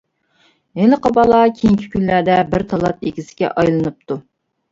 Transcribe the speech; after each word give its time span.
ھېلىقى 0.79 1.09
بالا 1.17 1.41
كېيىنكى 1.59 1.91
كۈنلەردە 1.95 2.39
بىر 2.53 2.65
تالانت 2.71 3.05
ئىگىسىگە 3.11 3.51
ئايلىنىپتۇ. 3.53 4.19